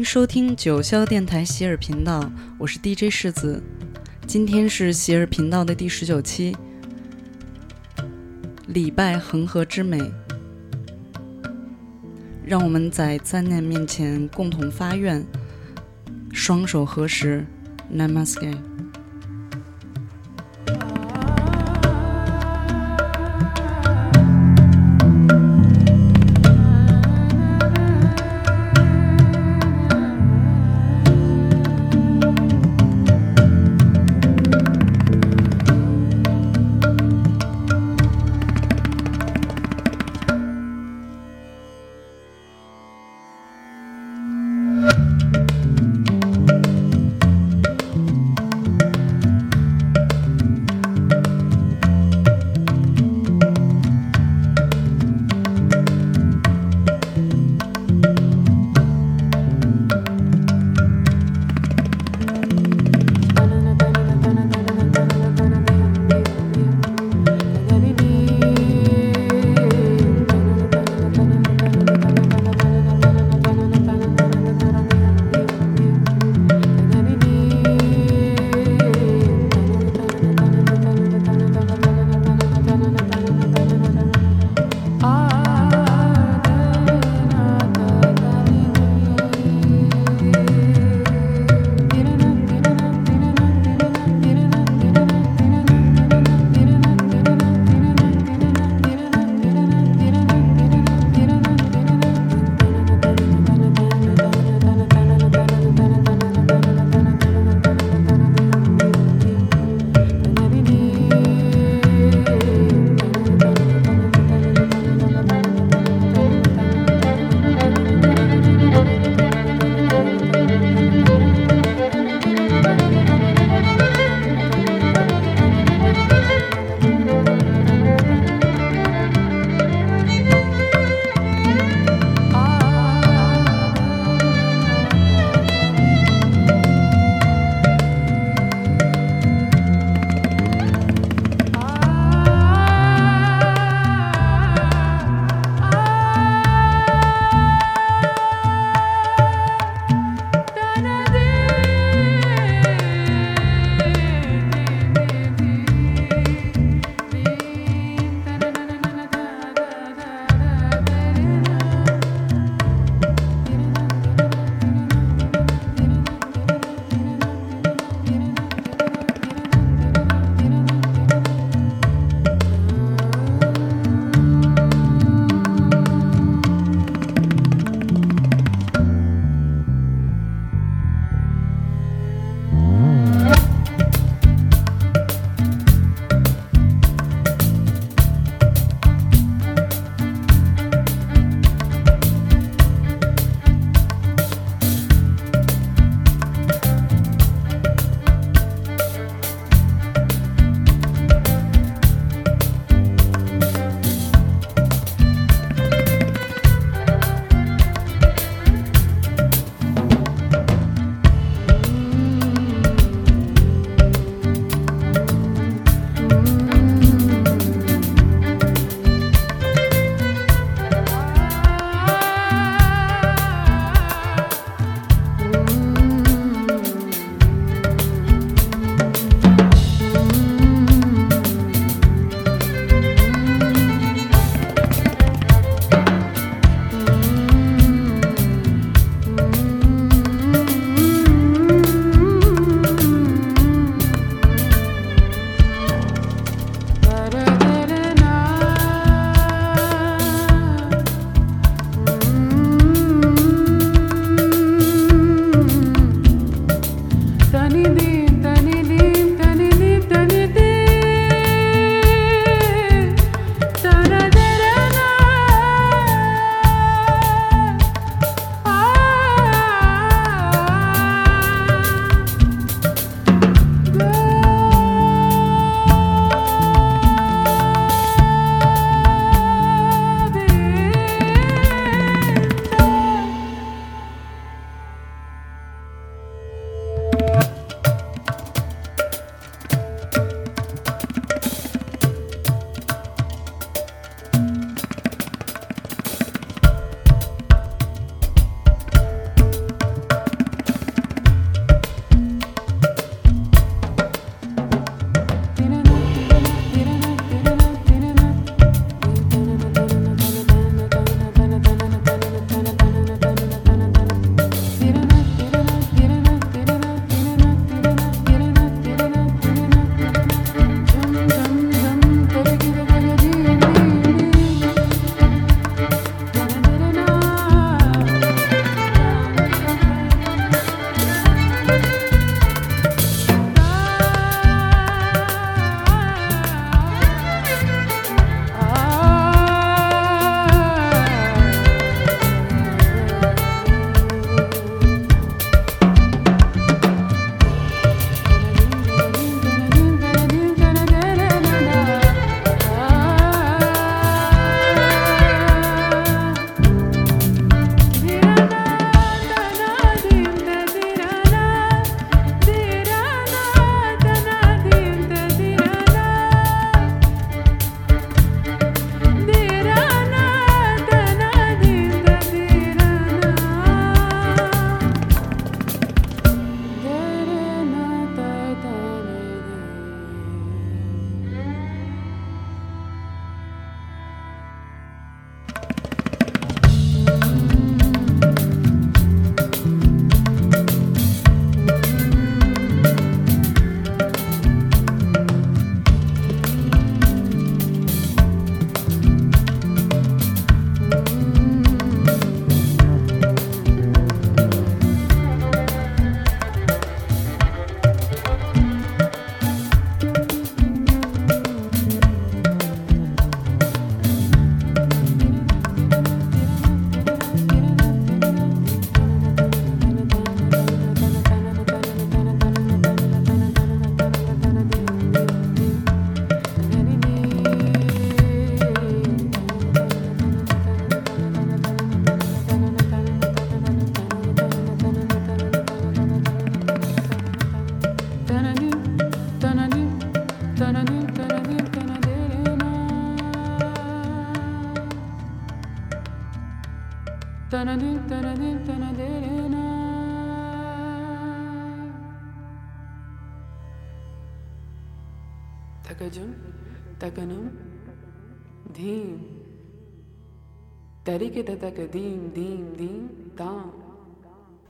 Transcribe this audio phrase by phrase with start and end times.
[0.00, 3.62] 迎收听九霄电台喜尔频道，我是 DJ 世子。
[4.26, 6.56] 今天是喜尔频道的第十九期，
[8.68, 10.00] 礼拜恒河之美。
[12.42, 15.22] 让我们在灾难面前共同发愿，
[16.32, 17.44] 双手合十
[17.94, 18.56] ，Namaste。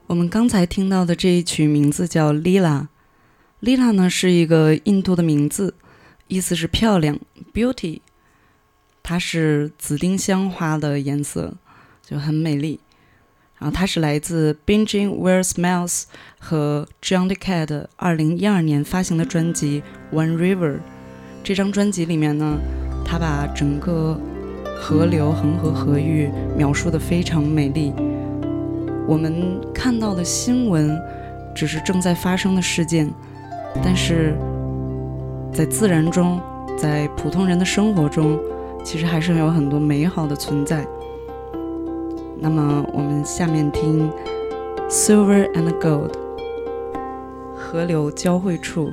[0.07, 2.87] 我们刚才听到的这一曲名字叫《Lila》
[3.61, 5.73] ，Lila 呢是一个印度的名字，
[6.27, 7.19] 意思是漂亮
[7.53, 7.99] （beauty）。
[9.03, 11.55] 它是紫丁香花的颜色，
[12.01, 12.79] 就很美丽。
[13.57, 16.03] 然后它是来自 Benjamin Where Smells
[16.39, 19.83] 和 John the Cat 二零一二年发行的专辑
[20.15, 20.75] 《One River》。
[21.43, 22.57] 这张专辑里面呢，
[23.05, 24.19] 他把整个
[24.81, 27.93] 河流恒河河域描述的非常美丽。
[29.07, 30.99] 我们看到的新闻
[31.53, 33.07] 只是正在发生的事件，
[33.83, 34.35] 但是
[35.53, 36.41] 在自然中，
[36.79, 38.39] 在普通人的生活中，
[38.83, 40.83] 其实还是有很多美好的存在。
[42.39, 44.09] 那么，我们下面听
[44.89, 46.09] 《Silver and Gold》，
[47.55, 48.91] 河流交汇处。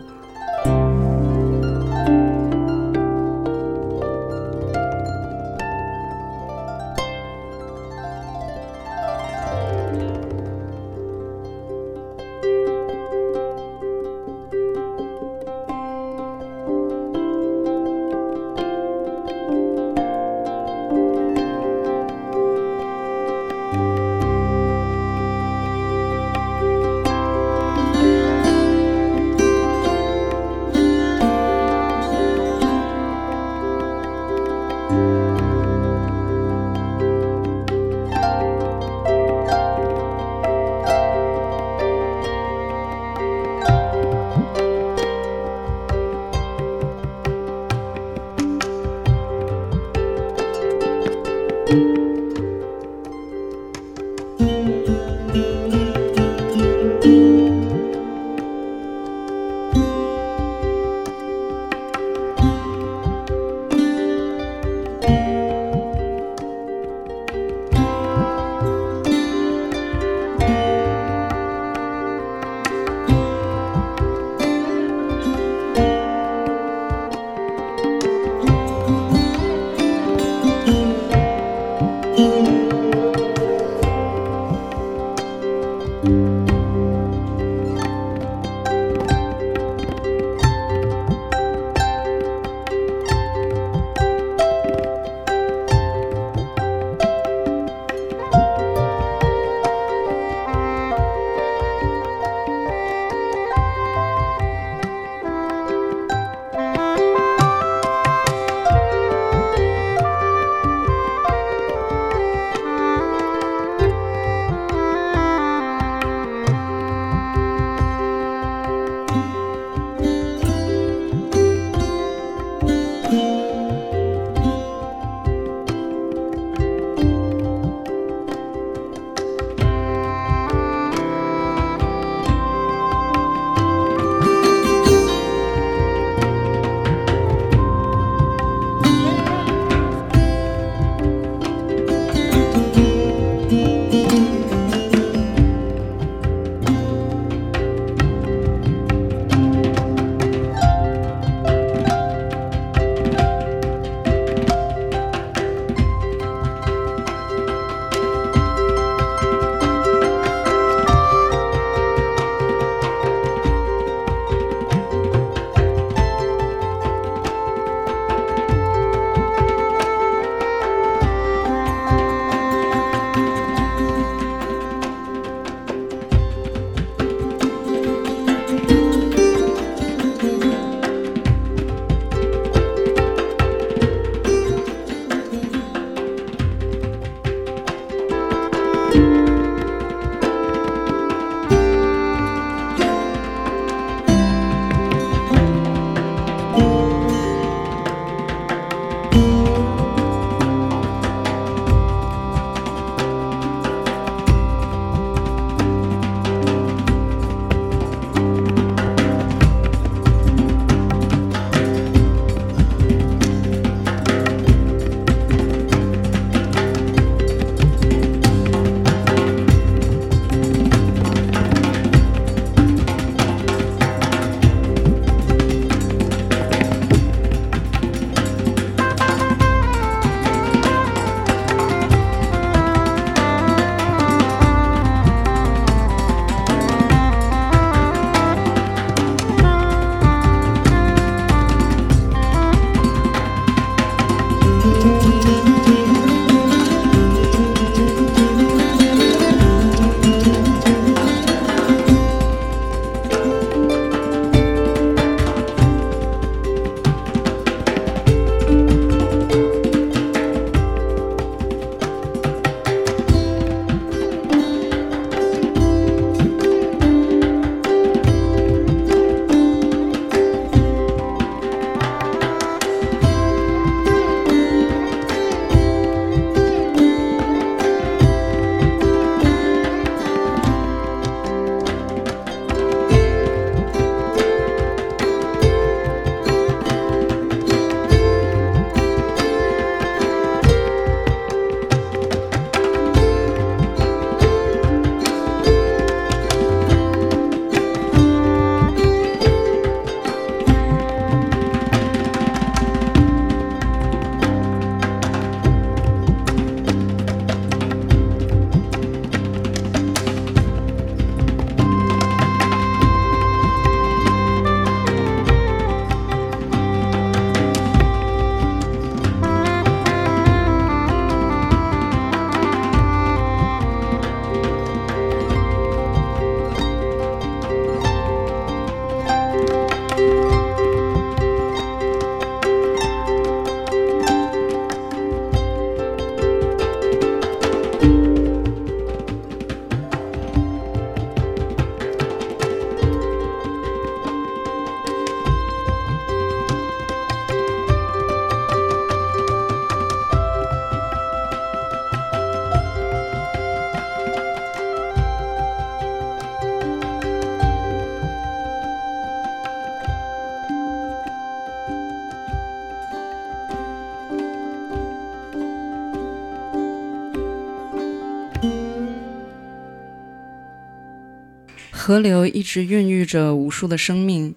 [371.98, 374.32] 河流一直孕育着无数的生命，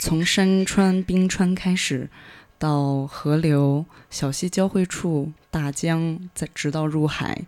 [0.00, 2.10] 从山川冰川开始，
[2.58, 7.42] 到河流、小溪交汇处、大江，再直到入海。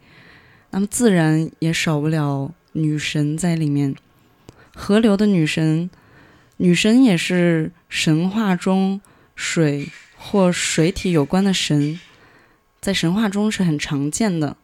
[0.70, 3.96] 那么自然也少不了女神在里面。
[4.73, 5.90] 河流的女神，
[6.58, 9.00] 女神也是神话中
[9.35, 11.99] 水或水体有关的神，
[12.80, 14.56] 在神话中是很常见的，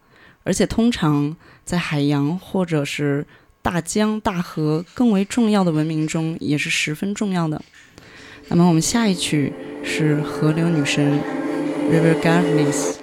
[0.44, 3.26] 而且通常在海洋或者是
[3.62, 7.62] 大江大河更为重要的文明中也是十分重要的。
[8.48, 9.52] 那么我们下一曲
[9.84, 11.20] 是河流女神
[11.90, 13.01] River Goddess。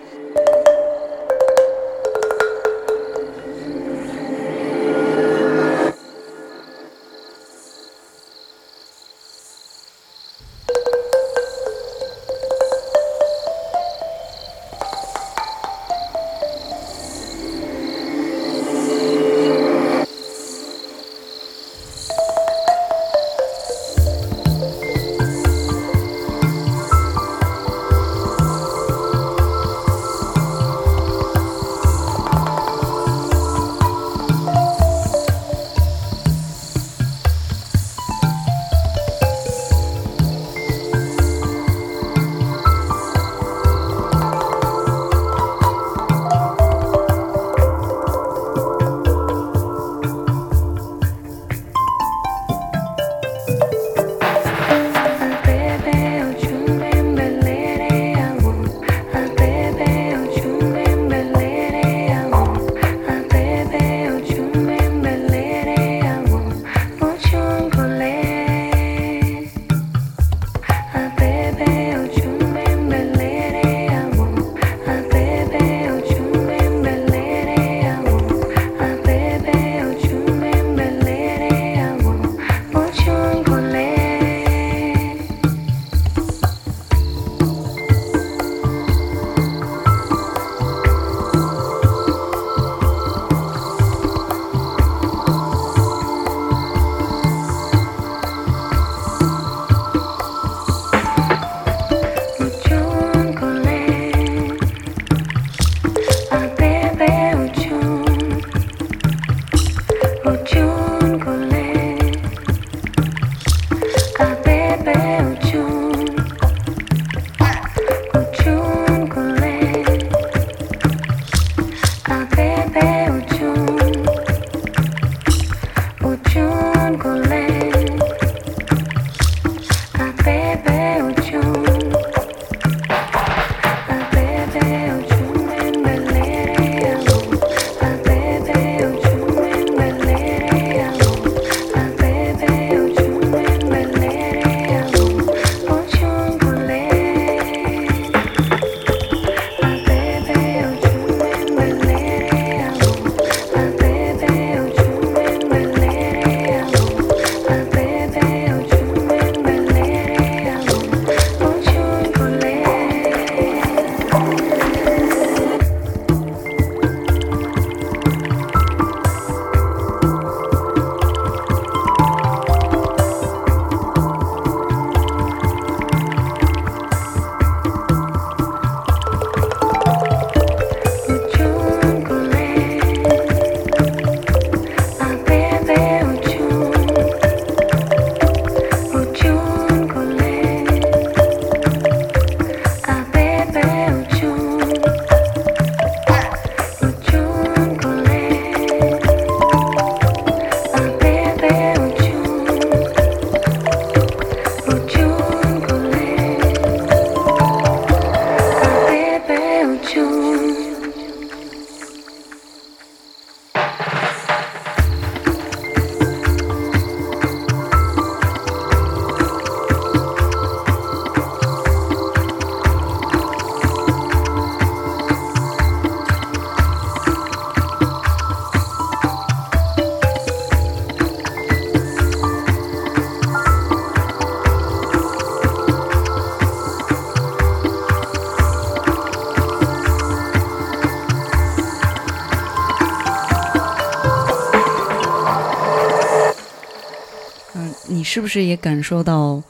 [247.90, 249.42] 你是不是也感受到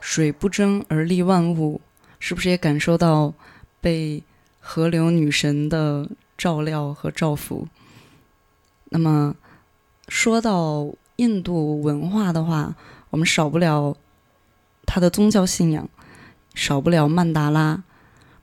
[0.00, 1.80] 水不争而立万物？
[2.18, 3.32] 是不是也感受到
[3.80, 4.22] 被
[4.60, 7.66] 河流女神的照料和照拂？
[8.90, 9.34] 那么
[10.08, 12.74] 说到印度文化的话，
[13.08, 13.96] 我们少不了
[14.84, 15.88] 它的宗教信仰，
[16.54, 17.82] 少不了曼达拉。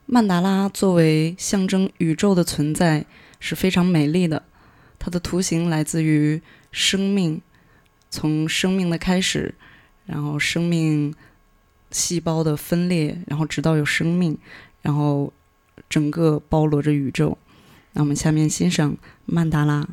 [0.06, 3.06] 曼达拉作为象征宇宙的存在
[3.38, 4.42] 是非常美丽的，
[4.98, 7.40] 它的图形来自于生命，
[8.14, 9.52] 从生命的开始，
[10.06, 11.12] 然后生命
[11.90, 14.38] 细胞的分裂，然后直到有生命，
[14.82, 15.32] 然后
[15.90, 17.36] 整个包罗着宇宙。
[17.94, 18.96] 那我们下面欣赏
[19.26, 19.88] 曼达拉。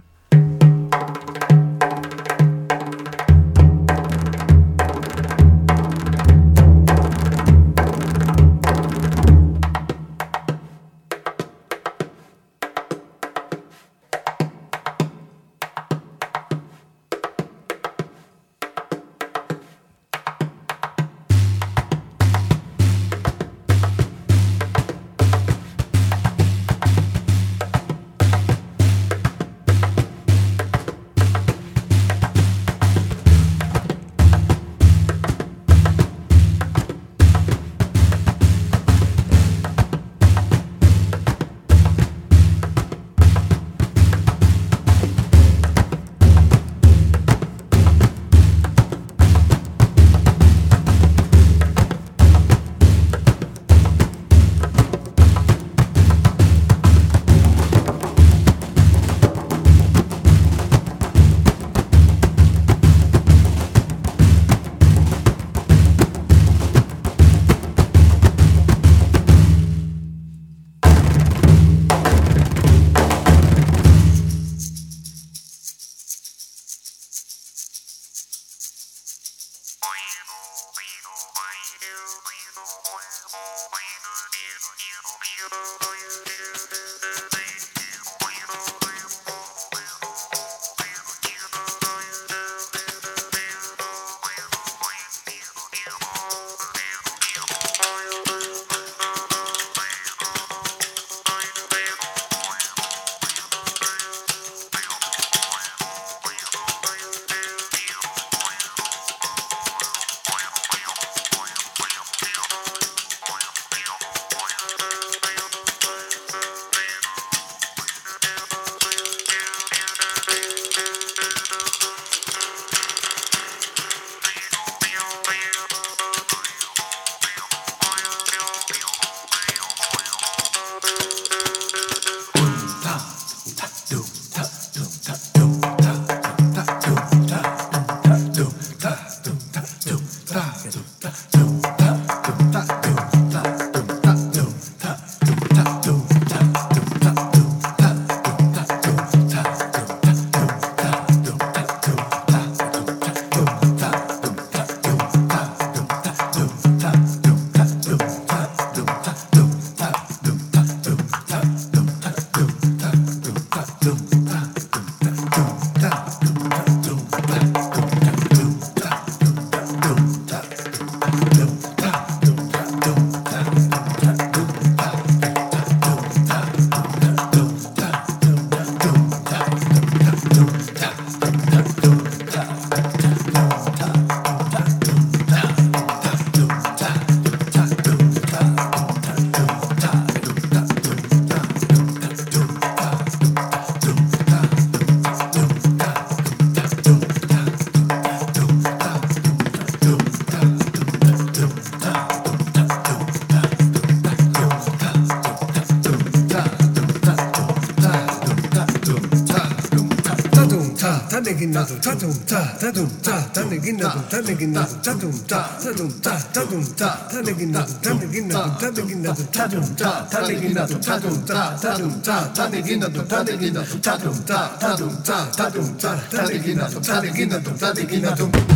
[211.61, 218.95] 나도 다둠다 다둠다 다내기 나도 다내기 나도 다둠다 다둠다 다둠다 다내기 나도 다내기 나도 다내기
[218.95, 226.81] 나도 다둠다 다내기 나도 다둠다 다둠다 다내기 나도 다내기 나도 다둠다 다둠다 다둠다 다내기 나도
[226.81, 228.50] 다내기 나도 다내기 나도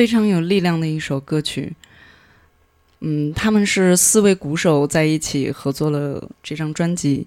[0.00, 1.74] 非常有力量的一首歌曲。
[3.00, 7.26] 嗯，他们是四位鼓手在一起合作了这张专辑。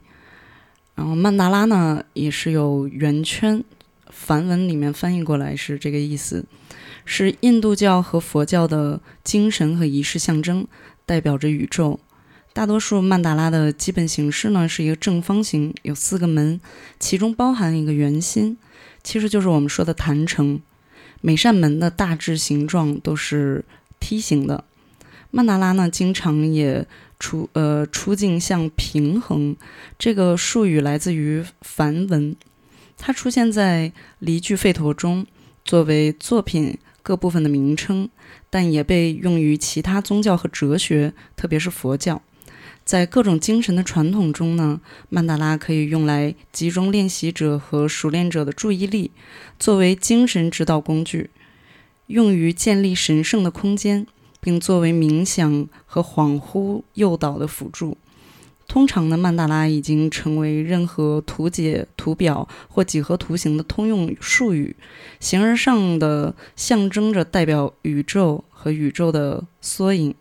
[0.95, 3.63] 然后曼达拉呢，也是有圆圈，
[4.07, 6.45] 梵文里面翻译过来是这个意思，
[7.05, 10.65] 是印度教和佛教的精神和仪式象征，
[11.05, 11.99] 代表着宇宙。
[12.53, 16.59] 大多数曼达拉的基本形式呢是一个正方形，有四个门，
[16.99, 18.57] 其中包含一个圆心，
[19.03, 20.59] 其实就是我们说的坛城。
[21.25, 23.63] 每扇门的大致形状都是
[23.97, 24.65] 梯形的。
[25.31, 26.85] 曼达拉呢，经常也
[27.17, 29.55] 出呃出镜像平衡
[29.97, 32.35] 这个术语来自于梵文，
[32.97, 35.25] 它出现在离句吠陀中，
[35.63, 38.09] 作为作品各部分的名称，
[38.49, 42.21] 但也被用于其他宗教和哲学，特别是佛教。
[42.85, 49.11] 在各种精神的传统中呢，曼达拉可以用来集中练习者和熟练者的注意力，
[49.59, 51.29] 作为精神指导工具，
[52.07, 54.07] 用于建立神圣的空间。
[54.43, 57.97] 并作为冥想和恍惚诱导的辅助。
[58.67, 64.75] 通常呢，曼达拉已经成为任何图解图表或几何图形的通用术语，
[65.21, 70.13] 形而上的象征着代表宇宙和宇宙的缩影。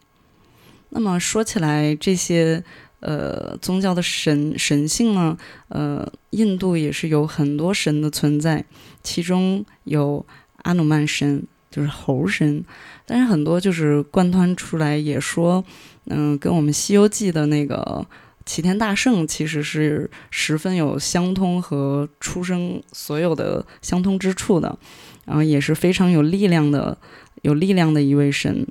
[0.94, 2.62] 那么说起来，这些
[3.00, 5.36] 呃宗教的神神性呢，
[5.68, 8.64] 呃，印度也是有很多神的存在，
[9.02, 10.24] 其中有
[10.62, 11.46] 阿努曼神。
[11.74, 12.62] 就是猴神，
[13.06, 15.64] 但是很多就是贯穿出来也说，
[16.04, 18.06] 嗯，跟我们《西游记》的那个
[18.44, 24.78] 齐天大圣其实是十分有相通和出生所有的相通之处的，
[25.24, 26.98] 然后也是非常有力量的、
[27.40, 28.66] 有力量的一位神。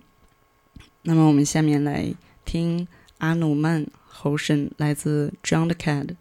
[1.04, 2.14] 那么我们下面来
[2.46, 2.88] 听
[3.18, 6.16] 阿努曼猴神，来自 John Cat。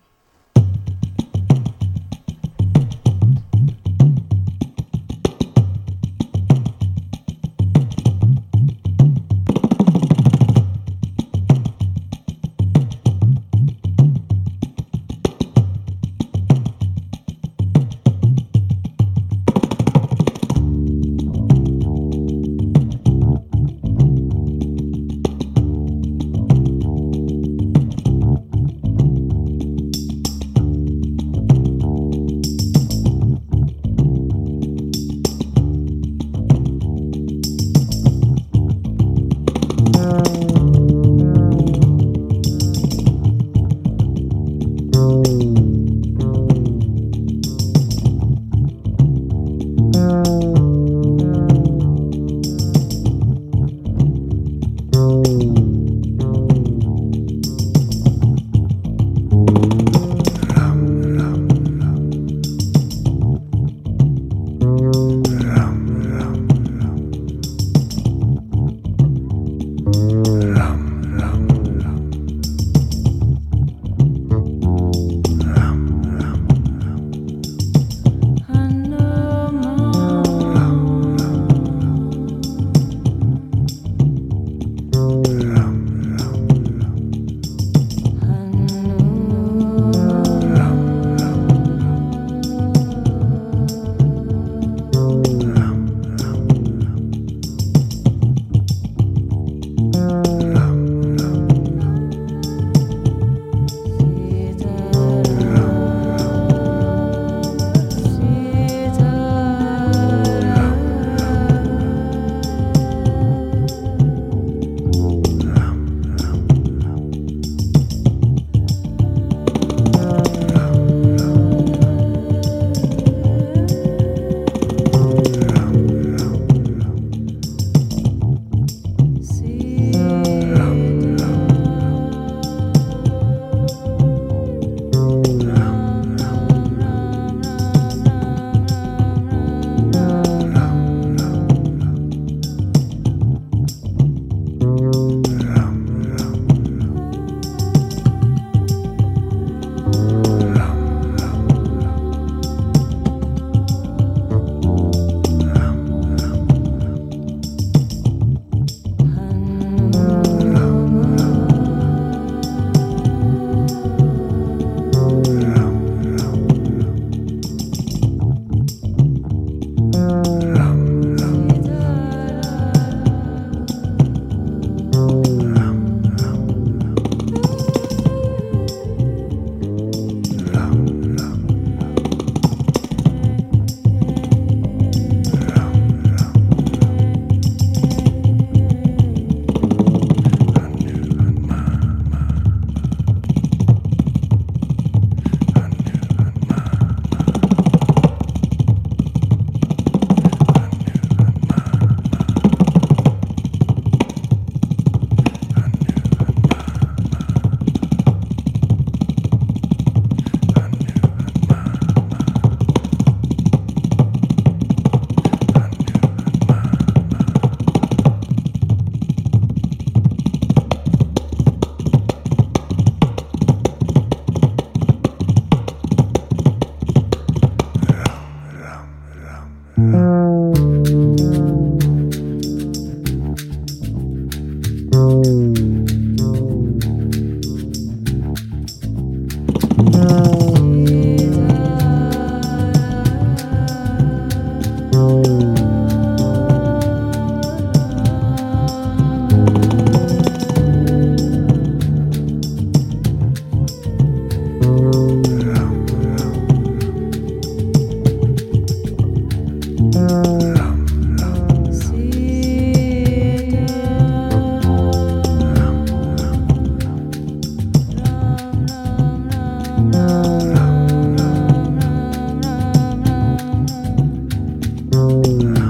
[275.13, 275.70] Oh.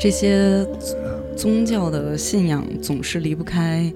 [0.00, 0.66] 这些
[1.36, 3.92] 宗教的信仰总是离不开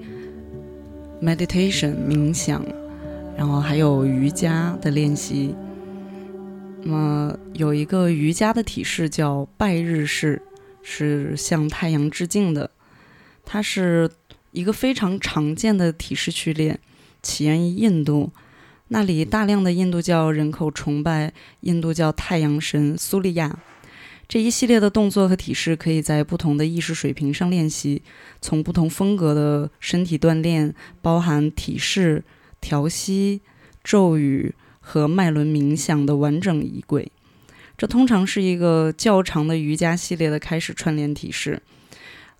[1.19, 2.63] meditation 冥想，
[3.35, 5.55] 然后还有瑜伽的练习。
[6.83, 10.39] 那么有一个瑜伽的体式叫拜日式，
[10.83, 12.69] 是向太阳致敬的。
[13.43, 14.07] 它是
[14.51, 16.79] 一个非常常见的体式训练，
[17.23, 18.31] 起源于印度，
[18.89, 23.57] 那里大量的印度教人口崇拜印度教太阳神苏利亚。
[24.27, 28.01] 这一系列的动作和体式可以在不同的意识水平上练习，
[28.41, 32.23] 从不同风格的身体锻炼，包含体式、
[32.59, 33.41] 调息、
[33.83, 37.11] 咒语和脉轮冥想的完整仪轨。
[37.77, 41.61] 这通常是一个较长的瑜伽系列的开始串联体式。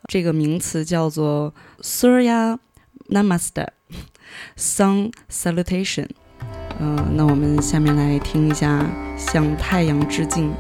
[0.08, 2.58] 这个名词叫做 Surya
[3.10, 6.08] Namaste，Sun Salutation。
[6.80, 10.52] 嗯，那我们下面来听一下向太阳致敬。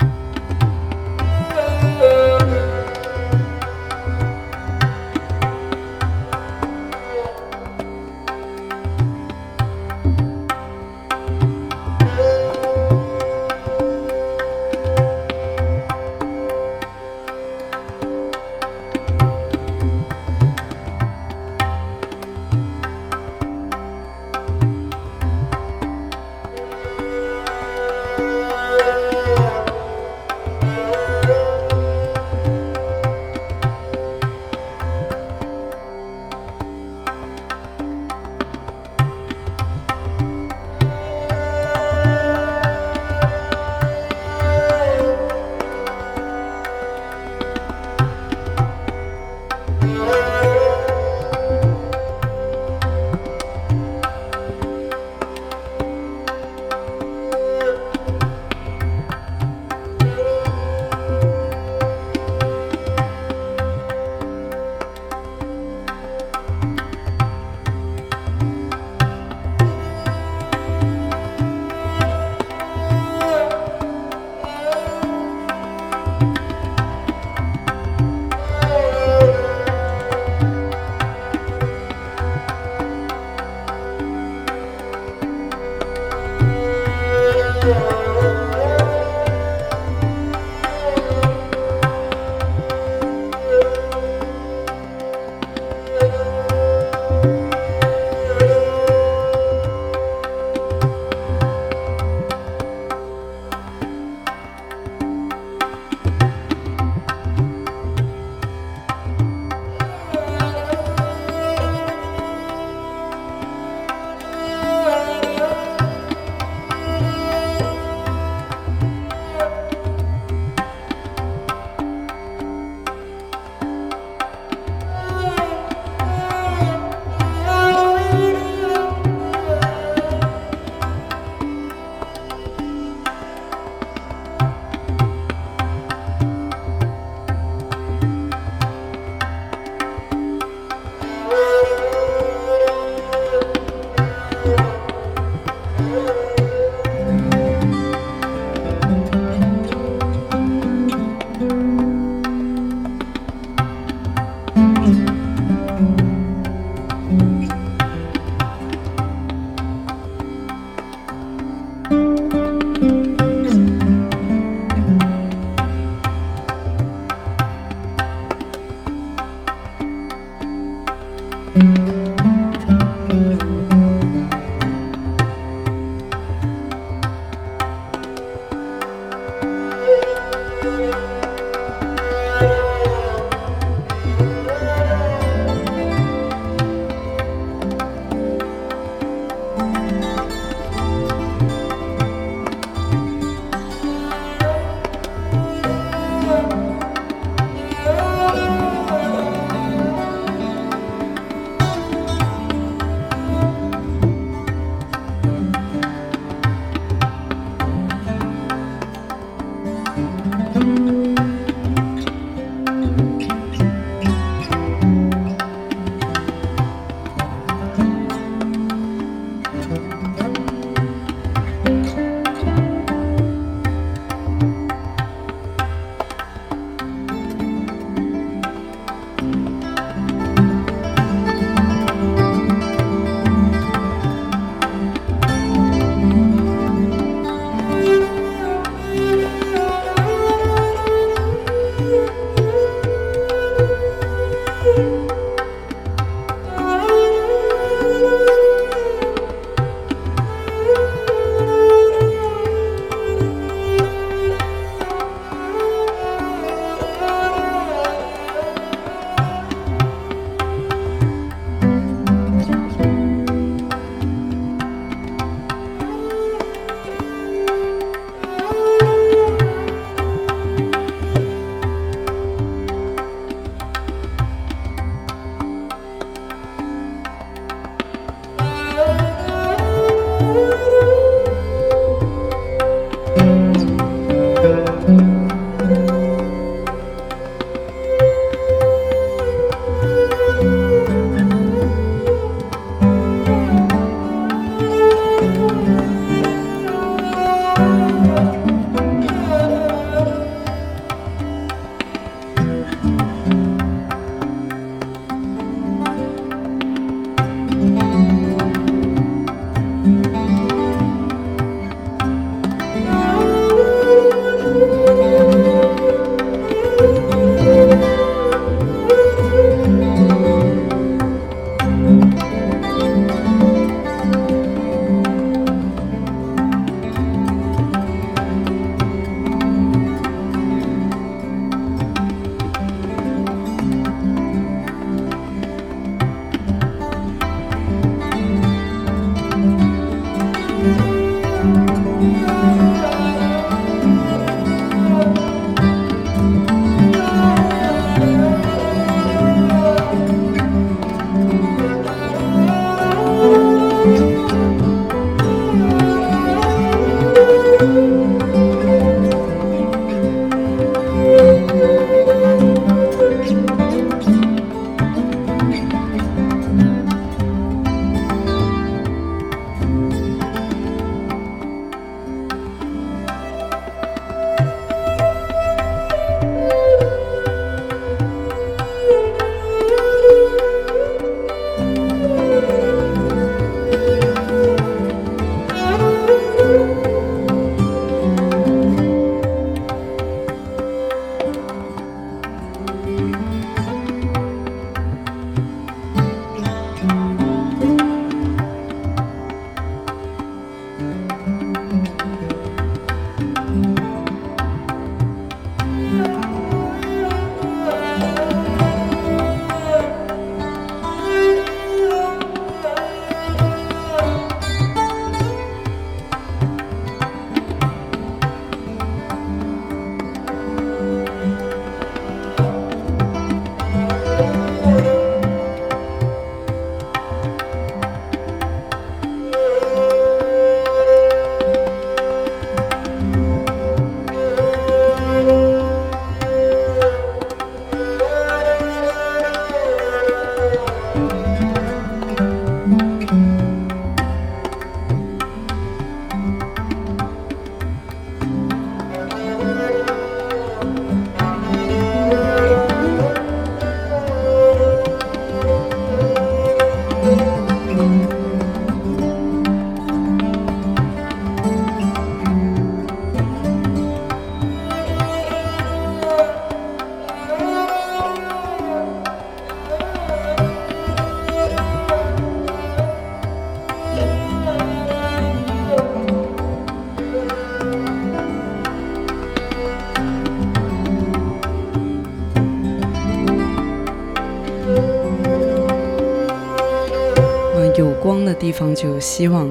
[488.40, 489.50] 地方就有希望，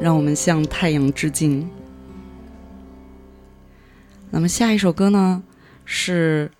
[0.00, 1.68] 让我们向太阳致敬。
[4.30, 5.42] 那么下一首歌呢
[5.84, 6.50] 是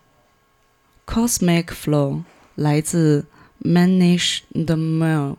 [1.12, 2.16] 《Cosmic Flow》，
[2.54, 3.26] 来自
[3.62, 5.36] Manish the Mel，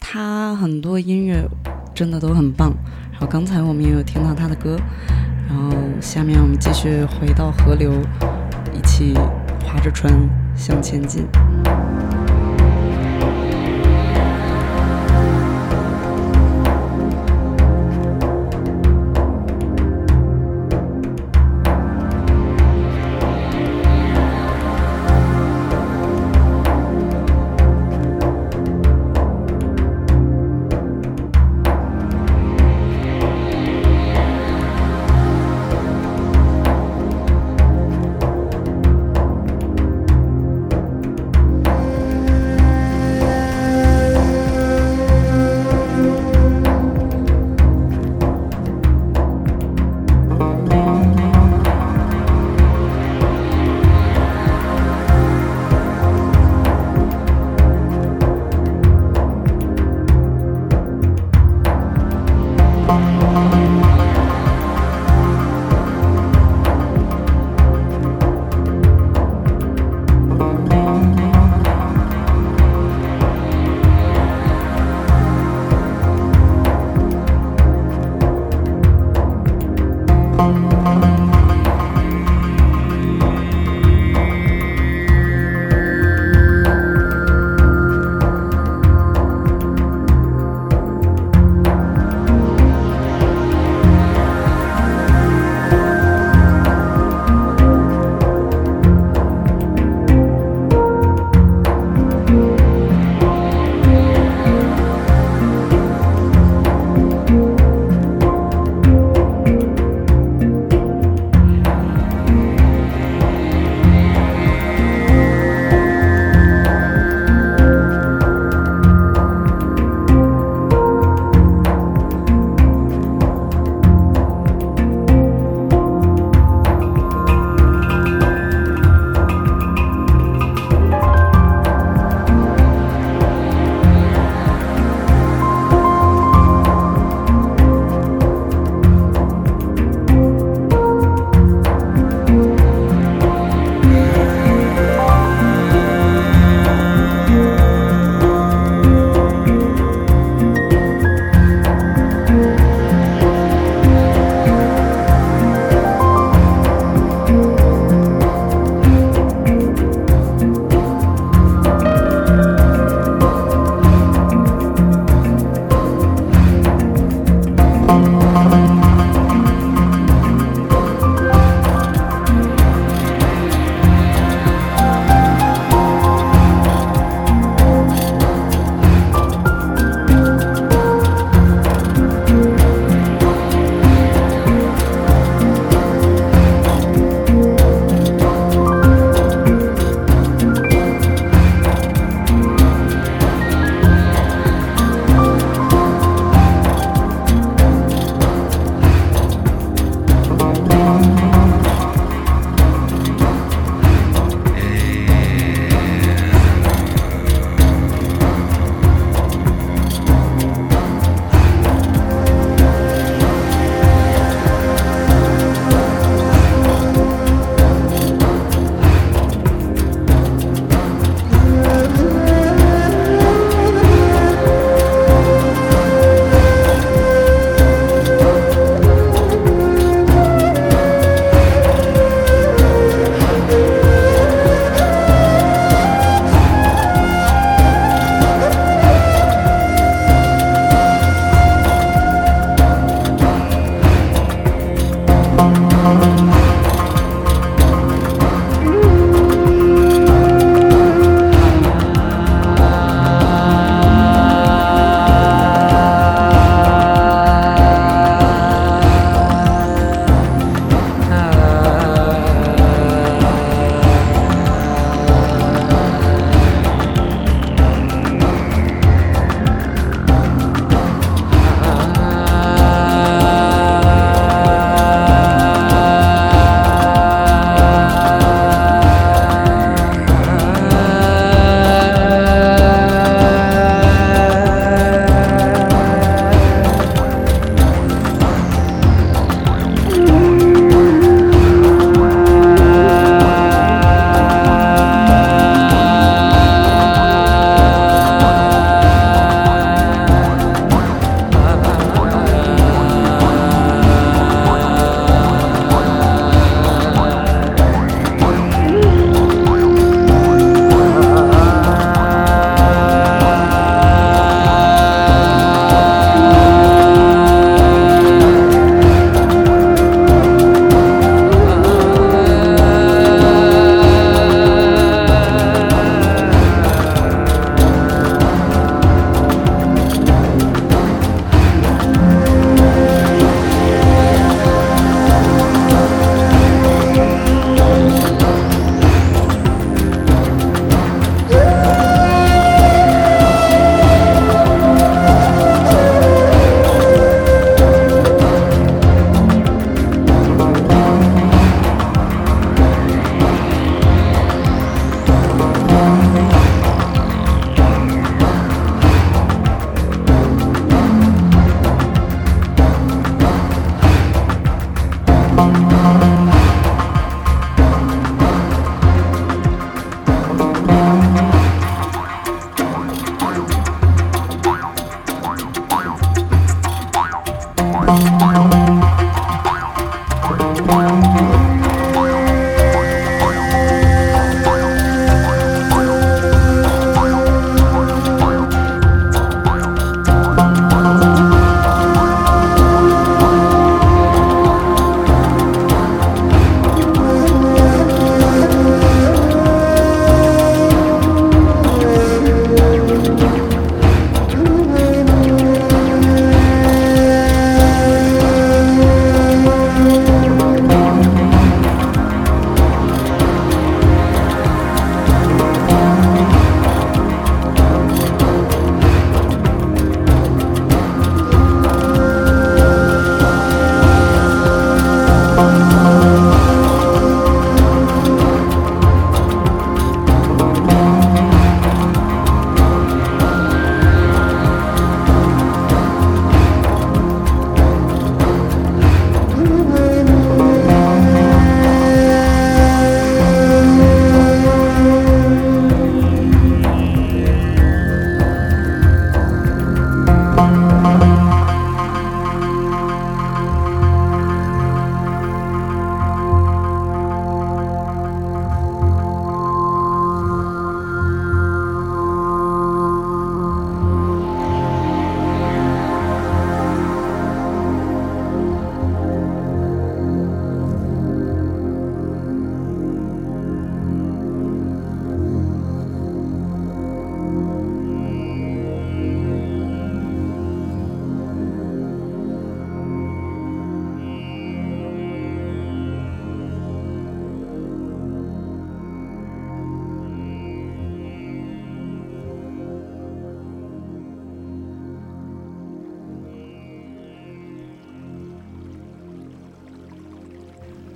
[0.00, 1.48] 他很多音乐
[1.94, 2.72] 真的都很棒。
[3.12, 4.76] 然后刚才我们也有听到他的歌，
[5.48, 7.92] 然后下面我们继续回到河流，
[8.72, 9.14] 一起
[9.64, 10.12] 划着船
[10.56, 11.26] 向前进。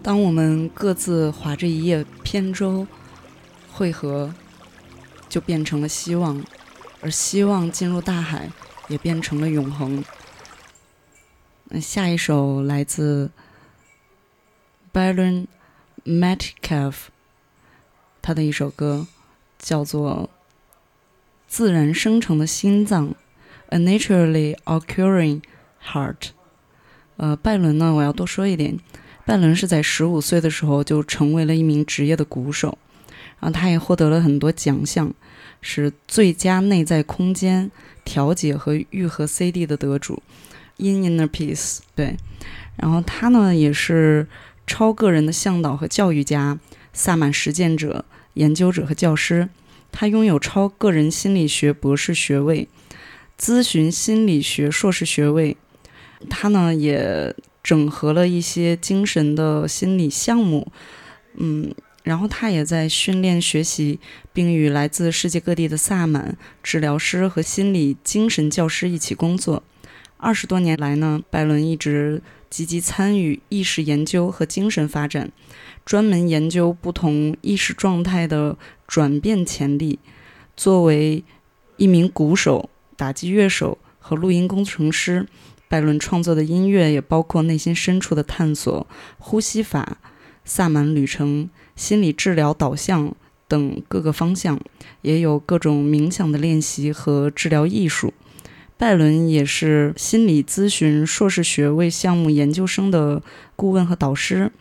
[0.03, 2.89] 当我们各自划着一叶扁舟，
[3.73, 4.35] 汇合，
[5.29, 6.43] 就变成了希望，
[7.01, 8.51] 而希望进入大海，
[8.89, 10.05] 也变成了永恒。
[11.67, 13.31] 那下一首来自
[14.93, 15.47] Byron
[16.05, 16.95] Metcalf，
[18.21, 19.07] 他的一首歌
[19.59, 20.29] 叫做
[21.47, 23.11] 《自然生成的心脏》
[23.69, 25.43] ，A Naturally Occurring
[25.83, 26.31] Heart。
[27.19, 28.81] 呃，拜伦呢，我要多说一点。
[29.25, 32.77] 拜伦是在十五岁的时候就成为了一名职业的鼓手，
[33.39, 35.15] 然后他也获得了很多奖项，
[35.61, 37.71] 是最佳内在空间
[38.05, 40.21] 调节和愈合 CD 的得主
[40.79, 41.79] ，In Inner Peace。
[41.95, 42.17] 对，
[42.77, 44.27] 然后他呢也是
[44.67, 46.59] 超个人的向导和教育家，
[46.93, 48.05] 萨满实践者、
[48.35, 49.49] 研究者和教师。
[49.93, 52.67] 他拥有超个人心理学博士学位，
[53.39, 55.57] 咨询心理学硕士学位。
[56.29, 57.37] 他呢也。
[57.63, 60.73] 整合了一些精神的心理项目，
[61.35, 64.01] 嗯，然后他也在训练学习，
[64.33, 69.63] 并与来自世界各地的萨满治疗师和心理精神教师一起工作。
[70.17, 75.31] 二十多年来呢，拜伦一直积极参与意识研究和精神发展，
[75.85, 78.57] 专门研究不同意识状态的
[78.89, 80.01] 转变潜力。
[80.57, 81.23] 作为
[81.77, 85.27] 一名鼓手、打击乐手和录音工程师。
[85.73, 89.97] 拜伦创作的音乐也包括内心深处的探索、呼吸法、
[90.45, 93.17] 萨满旅程、心理治疗导向
[93.49, 94.61] 等各个方向，
[95.01, 98.13] 也有各种冥想的练习和治疗艺术。
[98.77, 103.23] 拜伦也是心理咨询硕士学位项目研究生的
[103.57, 104.53] 顾问和导师。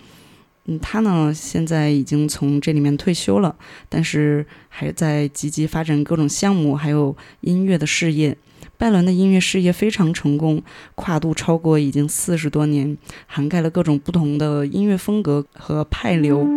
[0.68, 3.58] 嗯，他呢现在已经从这里面退休了，
[3.90, 8.38] 但是还在积极发展各种项目，还有音乐的事业。
[8.82, 10.64] 拜伦的音乐事业非常成功，
[10.96, 16.48] 跨度超过已经四十多年，涵盖了各种不同的音乐风格和派流。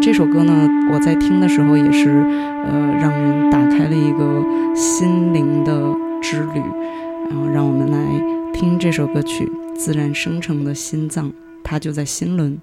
[0.00, 2.10] 这首歌呢，我在听的时候也是，
[2.64, 6.62] 呃，让人打开了一个心灵的之旅。
[7.28, 9.44] 然后，让我们来听这首歌曲
[9.74, 11.28] 《自然生成的心脏》，
[11.64, 12.56] 它就在心轮。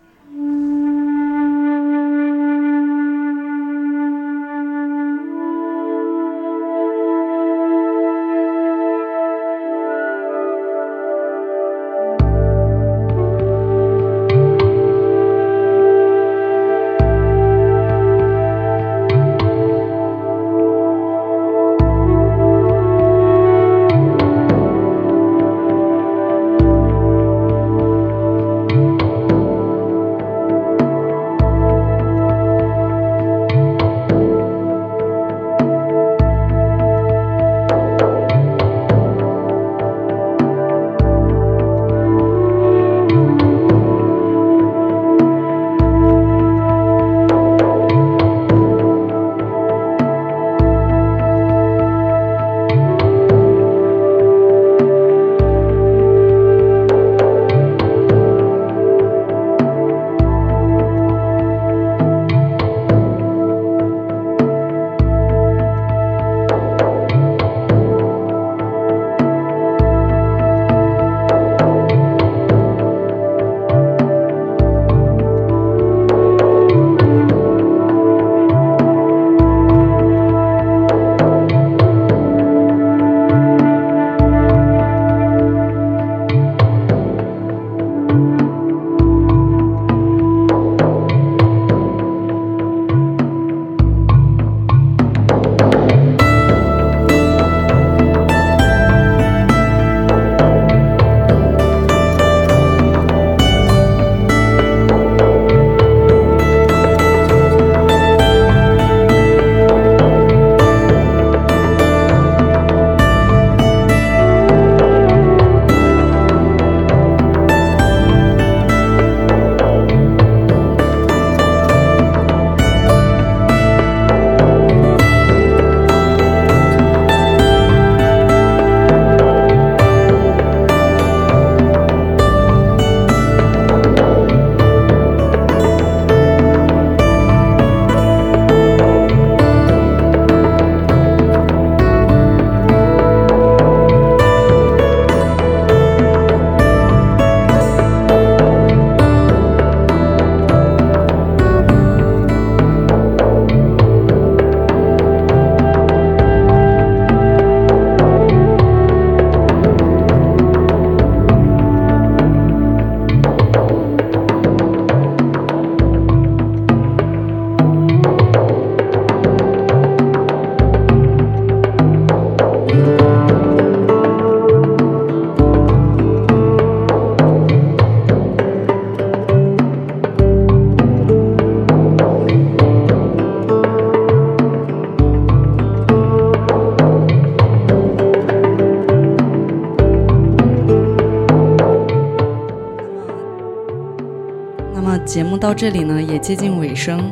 [195.42, 197.12] 到这里呢，也接近尾声。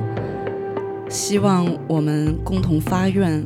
[1.10, 3.44] 希望我们共同发愿，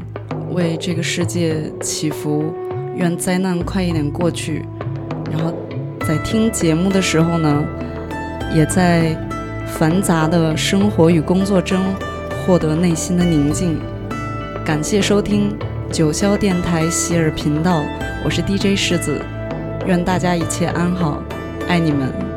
[0.52, 2.54] 为这个世界祈福，
[2.98, 4.66] 愿灾难快一点过去。
[5.32, 5.54] 然后
[6.06, 7.64] 在听节目的时候呢，
[8.54, 9.16] 也在
[9.66, 11.80] 繁杂的生活与工作中
[12.46, 13.80] 获得内心的宁静。
[14.66, 15.58] 感谢收听
[15.94, 17.86] 九霄电台喜尔频道，
[18.26, 19.22] 我是 DJ 世子，
[19.88, 21.24] 愿大家一切安好，
[21.70, 22.33] 爱你们。